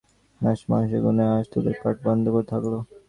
[0.41, 2.73] নাগ-মহাশয়ের শুভাগমনে আজ তোদের পাঠ বন্ধ থাকল।